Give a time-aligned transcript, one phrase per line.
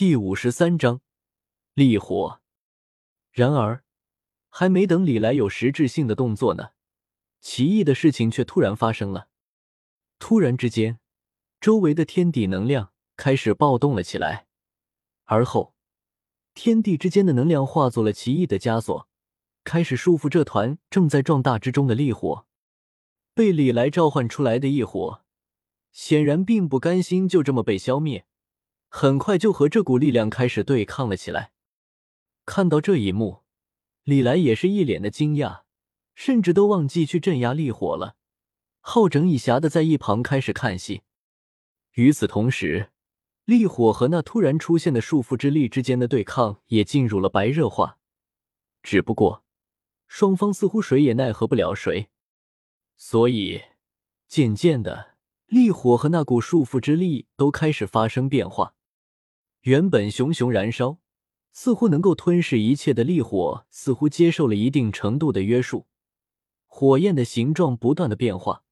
[0.00, 1.00] 第五十三章
[1.74, 2.40] 烈火。
[3.32, 3.82] 然而，
[4.48, 6.68] 还没等李来有实质性的动作呢，
[7.40, 9.26] 奇异的事情却突然发生了。
[10.20, 11.00] 突然之间，
[11.60, 14.46] 周围的天地能量开始暴动了起来，
[15.24, 15.74] 而后，
[16.54, 19.08] 天地之间的能量化作了奇异的枷锁，
[19.64, 22.46] 开始束缚这团正在壮大之中的烈火。
[23.34, 25.24] 被李来召唤出来的异火，
[25.90, 28.27] 显然并不甘心就这么被消灭。
[28.88, 31.52] 很快就和这股力量开始对抗了起来。
[32.46, 33.42] 看到这一幕，
[34.04, 35.62] 李来也是一脸的惊讶，
[36.14, 38.16] 甚至都忘记去镇压烈火了，
[38.80, 41.02] 好整以暇的在一旁开始看戏。
[41.92, 42.90] 与此同时，
[43.44, 47.98] 烈火和那突然出现的束缚之力之间的对抗也进入了白热化。
[48.82, 49.44] 只不过，
[50.06, 52.08] 双方似乎谁也奈何不了谁，
[52.96, 53.62] 所以
[54.26, 55.16] 渐渐的，
[55.46, 58.74] 烈火和那股束缚之力都开始发生变化。
[59.62, 60.98] 原本熊熊燃烧，
[61.52, 65.86] 似乎能够吞噬一切的烈火，似乎接受了一定程度的约束，
[66.66, 68.62] 火焰的形状不断的变化，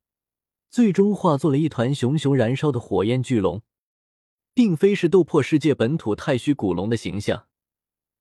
[0.71, 3.63] 最终化作了一团熊熊燃烧的火焰巨龙，
[4.55, 7.49] 并非是斗破世界本土太虚古龙的形象。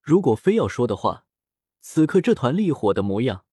[0.02, 1.26] 如果非要说的话，
[1.82, 3.46] 此刻这团烈火的模样，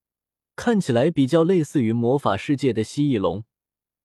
[0.57, 3.45] 看起来比较类似于魔法世界的蜥蜴龙，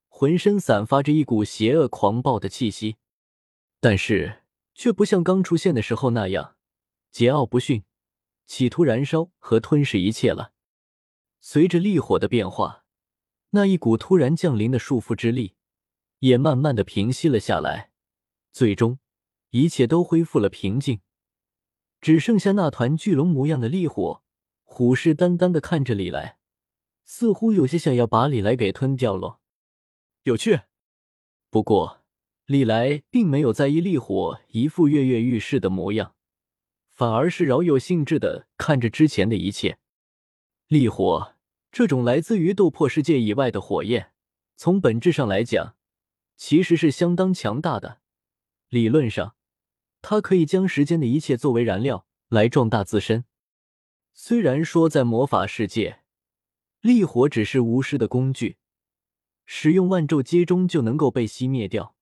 [0.10, 2.98] 浑身散发着一股邪恶狂暴的气息，
[3.80, 4.44] 但是。
[4.78, 6.56] 却不像刚出现的时候那样
[7.12, 7.84] 桀骜不驯，
[8.46, 10.54] 企图燃烧和吞噬一切了。
[11.42, 12.86] 随着烈火的变化，
[13.50, 15.56] 那一股突然降临的束缚之力
[16.20, 17.92] 也慢慢的平息了下来，
[18.52, 19.00] 最终
[19.50, 21.02] 一切都恢复了平静，
[22.00, 24.22] 只剩下那团巨龙模样的烈火，
[24.62, 26.38] 虎视眈眈的看着李来，
[27.04, 29.40] 似乎有些想要把李来给吞掉了。
[30.22, 30.62] 有趣，
[31.50, 32.04] 不过。
[32.48, 36.16] 李来并没有在意烈火一副跃跃欲试的模样，
[36.90, 39.80] 反而是饶有兴致的看着之前的一切。
[40.68, 41.36] 烈火
[41.74, 44.14] 这种来自于斗破世界以外的火焰，
[44.56, 45.76] 从本质上来讲，
[46.38, 48.00] 其实是相当强大的。
[48.70, 49.36] 理论上，
[50.02, 53.26] 它可以将时间的一切作为燃料来壮大自身。
[54.14, 56.00] 虽然说在魔法世界，
[56.80, 58.56] 烈火只是巫师的工具，
[59.46, 61.97] 使用万咒阶中就能够被熄灭掉。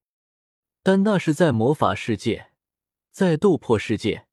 [0.88, 2.52] 但那是在魔法世界，
[3.10, 4.28] 在斗破世界，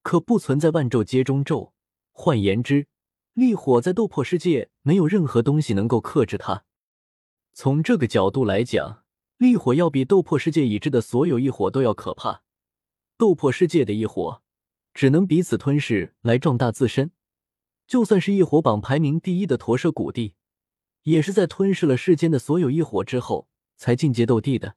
[0.00, 1.74] 可不存在万咒皆中咒。
[2.10, 2.86] 换言之，
[3.34, 6.64] 烈火在斗破世界没有任何东西能够克制它。
[7.52, 9.04] 从这个角度来讲，
[9.36, 12.44] 烈火要比斗破世界已知的所有异火都要可怕。
[13.18, 14.40] 斗破世界的异火
[14.94, 17.10] 只能彼此吞噬来壮大自身，
[17.86, 20.34] 就算是异火榜排名第一的驼舍古地，
[21.02, 24.76] 也是在吞噬了世间的所有异火之后才进阶斗帝的。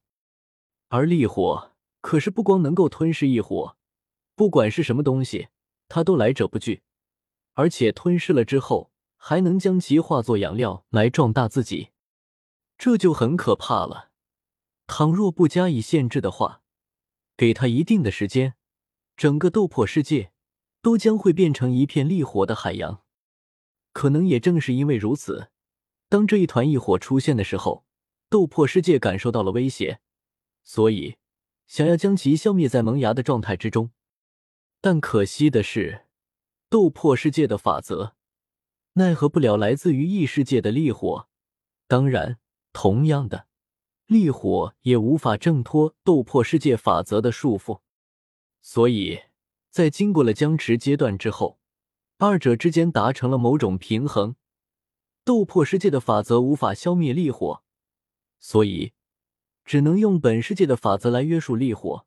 [0.90, 3.76] 而烈火可是不光能够吞噬异火，
[4.36, 5.50] 不管是什么东西，
[5.90, 6.84] 它都来者不拒，
[7.54, 11.90] 而且吞噬了之后还能将其化作养料来壮大自己，
[12.78, 14.12] 这就很可怕了。
[14.86, 16.62] 倘若不加以限制的话，
[17.36, 18.54] 给他一定的时间，
[19.18, 20.32] 整个斗破世界
[20.82, 23.04] 都将会变成一片烈火的海洋。
[23.92, 25.50] 可能也正是因为如此，
[26.08, 27.84] 当这一团异火出现的时候，
[28.30, 30.00] 斗破世界感受到了威胁。
[30.70, 31.16] 所以，
[31.66, 33.92] 想要将其消灭在萌芽的状态之中，
[34.82, 36.08] 但可惜的是，
[36.70, 38.18] 斗破世界的法则
[38.96, 41.30] 奈何不了来自于异世界的烈火。
[41.88, 42.38] 当然，
[42.74, 43.48] 同样的，
[44.08, 47.80] 烈火也无法挣脱斗破世界法则的束缚。
[48.62, 49.22] 所以
[49.70, 51.62] 在经过了僵持阶段之后，
[52.18, 54.36] 二者之间达成了某种平衡。
[55.24, 57.64] 斗破世界的法则无法消灭烈火，
[58.38, 58.92] 所以。
[59.68, 62.06] 只能用本世界的法则来约束烈火，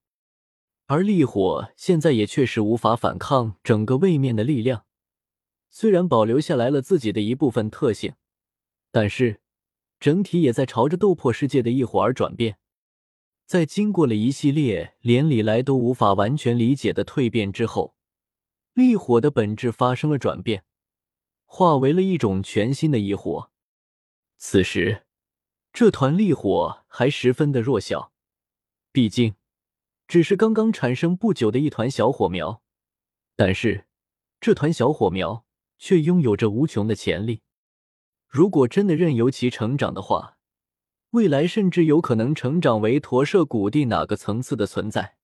[0.86, 4.86] 而烈火现在也确实无法反抗整个位面的力量。
[5.68, 8.14] 虽然保留下来了自己的一部分特性，
[8.90, 9.42] 但是
[10.00, 12.56] 整体也在朝着斗破世界的异火而转变。
[13.44, 17.94] 在经过了一系列连李来都无法完全理解的蜕变之后，
[18.72, 20.64] 烈火的本质发生了转变，
[21.44, 23.50] 化为了一种全新的异火。
[24.38, 25.02] 此时。
[25.72, 28.12] 这团烈火还十分的弱小，
[28.92, 29.36] 毕竟
[30.08, 32.62] 只是刚刚产生不久的一团小火苗。
[33.36, 33.86] 但是
[34.40, 35.44] 这团小火苗
[35.78, 37.42] 却拥有着无穷的潜力，
[38.26, 40.36] 如果真的任由其成长的话，
[41.10, 45.16] 未来甚至有可能成长为驼舍古地哪个层次的存在。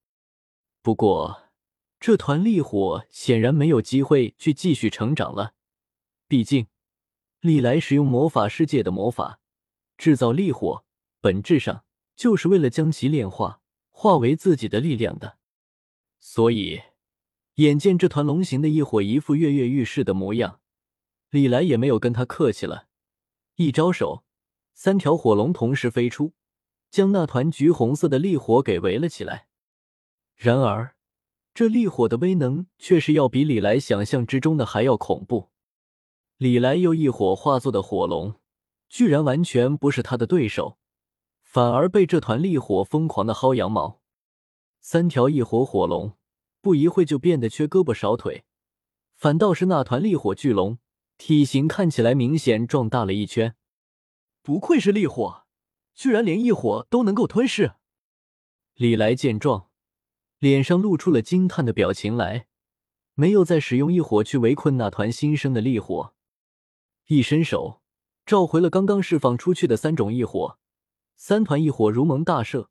[0.80, 1.50] 不过，
[1.98, 5.54] 这团烈火显然没有机会去继续成长了，
[6.28, 6.68] 毕竟
[7.40, 9.40] 历来使用魔法世界的魔法。
[9.96, 10.84] 制造烈火，
[11.20, 11.84] 本质上
[12.14, 13.60] 就是为了将其炼化，
[13.90, 15.38] 化为自己的力量的。
[16.18, 16.82] 所以，
[17.54, 20.60] 眼见这团龙形的异火一副跃跃欲试的模样，
[21.30, 22.88] 李来也没有跟他客气了，
[23.56, 24.24] 一招手，
[24.74, 26.34] 三条火龙同时飞出，
[26.90, 29.48] 将那团橘红色的烈火给围了起来。
[30.34, 30.96] 然而，
[31.54, 35.48] 这烈火的威能却是要比李来想象之中的还要恐怖。
[36.36, 38.34] 李来又一火化作的火龙，
[38.88, 40.78] 居然完全不是他的对手，
[41.42, 44.00] 反而被这团烈火疯狂的薅羊毛。
[44.80, 46.16] 三条异火火龙
[46.60, 48.44] 不一会就变得缺胳膊少腿，
[49.14, 50.78] 反倒是那团烈火巨龙，
[51.18, 53.56] 体型看起来明显壮大了一圈。
[54.42, 55.44] 不愧是烈火，
[55.94, 57.74] 居然连异火都能够吞噬。
[58.74, 59.68] 李来见状。
[60.38, 62.46] 脸上露出了惊叹的表情来，
[63.14, 66.12] 没有再使用异火去围困那团新生的烈火，
[67.06, 67.80] 一伸手
[68.26, 70.58] 召回了刚刚释放出去的三种异火，
[71.14, 72.66] 三团异火如蒙大赦，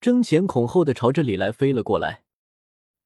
[0.00, 2.24] 争前恐后的朝着李来飞了过来，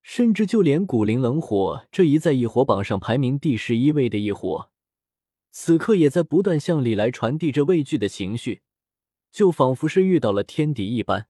[0.00, 4.70] 甚至就连古灵冷火这一在异火榜上排名第十一位的异火，
[5.50, 8.62] 此刻也在不断向李来传递着畏惧的情绪，
[9.32, 11.26] 就仿佛是遇到了天敌一般，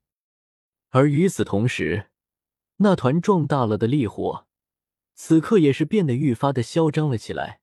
[0.91, 2.09] 而与此同时。
[2.83, 4.47] 那团壮大了的烈火，
[5.15, 7.61] 此刻也是变得愈发的嚣张了起来，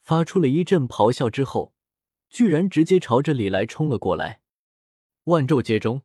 [0.00, 1.72] 发出了一阵咆哮之后，
[2.32, 4.40] 居然直接朝着李来冲了过来。
[5.24, 6.00] 万咒接中，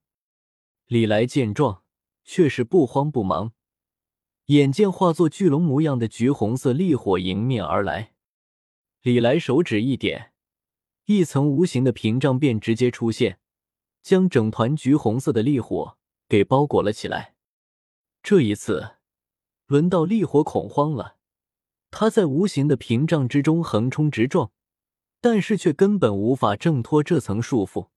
[0.85, 1.83] 李来见状
[2.25, 3.53] 却是不慌不忙，
[4.47, 8.13] 眼见化作巨龙模样的橘红色烈火迎面而来，
[9.01, 10.33] 李来手指一点，
[11.05, 13.39] 一层无形的屏障便直接出现，
[14.03, 15.97] 将整团橘红色的烈火
[16.27, 17.35] 给包裹了起来。
[18.21, 18.97] 这一次，
[19.65, 21.15] 轮到烈火恐慌了。
[21.89, 24.51] 他在无形的屏障之中横冲直撞，
[25.19, 27.89] 但是却根本无法挣脱这层束缚。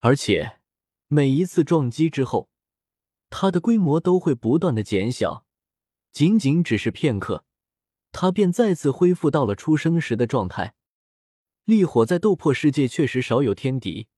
[0.00, 0.60] 而且
[1.08, 2.48] 每一次撞击之后，
[3.30, 5.44] 它的规模都会不断的减小。
[6.12, 7.44] 仅仅只是片刻，
[8.12, 10.74] 它便再次恢复到了出生时的状态。
[11.64, 14.08] 烈火在斗破世界确实少有天敌，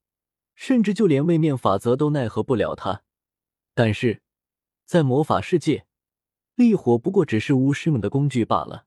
[0.54, 3.02] 甚至就连位面法则都奈何不了他。
[3.74, 4.22] 但是。
[4.84, 5.84] 在魔法世界，
[6.54, 8.86] 烈火不过只是巫师们的工具罢了。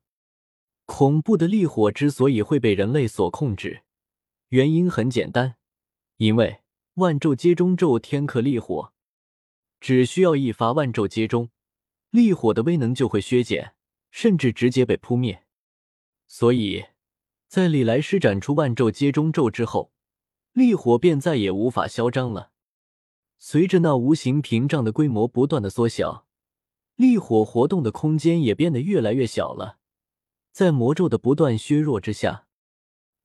[0.92, 3.84] 恐怖的烈火之所以会被人类所控制，
[4.48, 5.54] 原因很简单，
[6.16, 6.62] 因为
[6.94, 8.92] 万咒接中咒天克烈火，
[9.80, 11.50] 只需要一发万咒接中，
[12.10, 13.74] 烈火的威能就会削减，
[14.10, 15.44] 甚至直接被扑灭。
[16.26, 16.86] 所以，
[17.46, 19.92] 在李来施展出万咒接中咒之后，
[20.52, 22.50] 烈火便再也无法嚣张了。
[23.38, 26.26] 随着那无形屏障的规模不断的缩小，
[26.96, 29.78] 烈火活动的空间也变得越来越小了。
[30.52, 32.46] 在魔咒的不断削弱之下，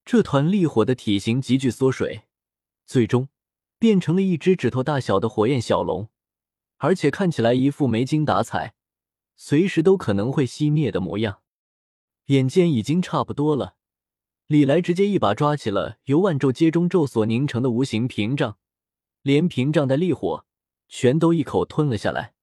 [0.06, 2.24] 这团烈火的体型急剧缩水，
[2.86, 3.30] 最终
[3.80, 6.10] 变成了一只指头大小的火焰小龙，
[6.78, 8.76] 而且看起来一副没精打采、
[9.36, 11.42] 随时都可能会熄灭的模样。
[12.28, 13.76] 眼见已经差不多了，
[14.46, 18.58] 李来直接一把抓起了由万咒接中咒所凝成的无形屏障。
[19.24, 20.46] 连屏障的烈火
[20.88, 22.35] 全都一口吞了下来。